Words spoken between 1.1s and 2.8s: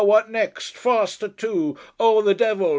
too! Oh the devil!